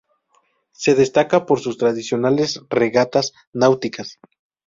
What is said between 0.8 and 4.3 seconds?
destaca por sus tradicionales regatas Náuticas.